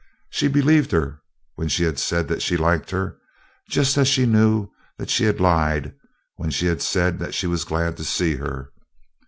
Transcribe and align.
She 0.31 0.47
believed 0.47 0.89
her 0.93 1.21
when 1.53 1.67
she 1.67 1.83
had 1.83 1.99
said 1.99 2.27
that 2.27 2.41
she 2.41 2.57
liked 2.57 2.89
her, 2.89 3.19
just 3.69 3.99
as 3.99 4.07
she 4.07 4.25
knew 4.25 4.71
that 4.97 5.11
she 5.11 5.25
had 5.25 5.39
lied 5.39 5.93
when 6.37 6.49
she 6.49 6.65
had 6.65 6.81
said 6.81 7.19
that 7.19 7.35
she 7.35 7.45
was 7.45 7.63
glad 7.65 7.97
to 7.97 8.03
see 8.03 8.37
her. 8.37 8.71